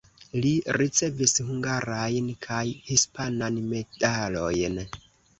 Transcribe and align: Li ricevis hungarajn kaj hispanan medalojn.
Li 0.43 0.51
ricevis 0.81 1.33
hungarajn 1.49 2.31
kaj 2.45 2.61
hispanan 2.87 3.59
medalojn. 3.75 4.81